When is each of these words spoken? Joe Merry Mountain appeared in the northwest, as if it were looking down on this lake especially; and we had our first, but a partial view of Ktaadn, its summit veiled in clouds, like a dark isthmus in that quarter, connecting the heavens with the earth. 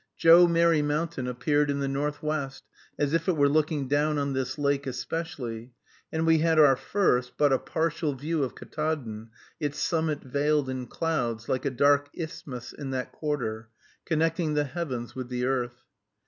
Joe 0.17 0.47
Merry 0.47 0.81
Mountain 0.81 1.27
appeared 1.27 1.69
in 1.69 1.79
the 1.79 1.87
northwest, 1.87 2.63
as 2.97 3.13
if 3.13 3.27
it 3.29 3.37
were 3.37 3.47
looking 3.47 3.87
down 3.87 4.17
on 4.17 4.33
this 4.33 4.57
lake 4.57 4.87
especially; 4.87 5.73
and 6.11 6.25
we 6.25 6.39
had 6.39 6.57
our 6.57 6.75
first, 6.75 7.33
but 7.37 7.53
a 7.53 7.59
partial 7.59 8.15
view 8.15 8.41
of 8.41 8.55
Ktaadn, 8.55 9.29
its 9.59 9.77
summit 9.77 10.23
veiled 10.23 10.69
in 10.69 10.87
clouds, 10.87 11.47
like 11.47 11.65
a 11.65 11.69
dark 11.69 12.09
isthmus 12.15 12.73
in 12.73 12.89
that 12.89 13.11
quarter, 13.11 13.69
connecting 14.03 14.55
the 14.55 14.63
heavens 14.65 15.13
with 15.13 15.29
the 15.29 15.45
earth. 15.45 15.83